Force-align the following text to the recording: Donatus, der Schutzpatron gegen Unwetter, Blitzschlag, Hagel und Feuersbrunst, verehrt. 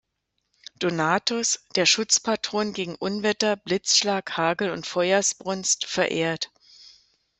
Donatus, 0.79 1.59
der 1.75 1.85
Schutzpatron 1.85 2.73
gegen 2.73 2.95
Unwetter, 2.95 3.55
Blitzschlag, 3.55 4.35
Hagel 4.35 4.71
und 4.71 4.87
Feuersbrunst, 4.87 5.85
verehrt. 5.85 6.51